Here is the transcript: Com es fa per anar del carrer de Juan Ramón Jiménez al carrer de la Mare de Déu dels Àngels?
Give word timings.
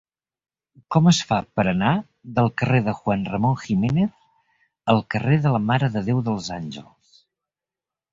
Com 0.93 1.07
es 1.09 1.17
fa 1.31 1.37
per 1.57 1.65
anar 1.71 1.91
del 2.39 2.49
carrer 2.61 2.79
de 2.87 2.95
Juan 3.01 3.25
Ramón 3.33 3.53
Jiménez 3.65 4.15
al 4.95 5.03
carrer 5.17 5.37
de 5.45 5.53
la 5.57 5.61
Mare 5.67 5.91
de 5.97 6.03
Déu 6.09 6.23
dels 6.31 6.49
Àngels? 6.57 7.21